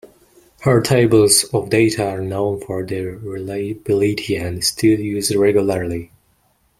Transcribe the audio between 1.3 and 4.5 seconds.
of data are known for their reliability